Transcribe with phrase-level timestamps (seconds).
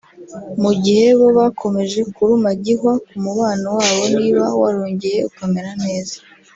[0.61, 6.15] Mu gihe bo bakomeje kuruma gihwa ku mubano wabo niba warongeye ukamera neza